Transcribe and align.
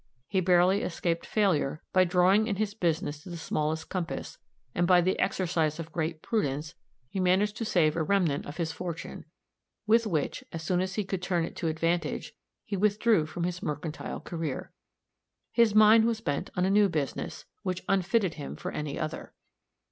He 0.27 0.39
barely 0.41 0.81
escaped 0.81 1.27
failure 1.27 1.83
by 1.93 2.05
drawing 2.05 2.47
in 2.47 2.55
his 2.55 2.73
business 2.73 3.21
to 3.21 3.29
the 3.29 3.37
smallest 3.37 3.89
compass, 3.89 4.39
and, 4.73 4.87
by 4.87 4.99
the 4.99 5.19
exercise 5.19 5.79
of 5.79 5.91
great 5.91 6.23
prudence, 6.23 6.73
he 7.07 7.19
managed 7.19 7.55
to 7.57 7.65
save 7.65 7.95
a 7.95 8.01
remnant 8.01 8.47
of 8.47 8.57
his 8.57 8.71
fortune, 8.71 9.25
with 9.85 10.07
which, 10.07 10.43
as 10.51 10.63
soon 10.63 10.81
as 10.81 10.95
he 10.95 11.03
could 11.03 11.21
turn 11.21 11.45
it 11.45 11.55
to 11.57 11.67
advantage, 11.67 12.33
he 12.65 12.75
withdrew 12.75 13.27
from 13.27 13.43
his 13.43 13.61
mercantile 13.61 14.21
career. 14.21 14.71
His 15.51 15.75
mind 15.75 16.05
was 16.05 16.19
bent 16.19 16.49
on 16.57 16.65
a 16.65 16.71
new 16.71 16.89
business, 16.89 17.45
which 17.61 17.83
unfitted 17.87 18.33
him 18.33 18.55
for 18.55 18.71
any 18.71 18.97
other. 18.99 19.33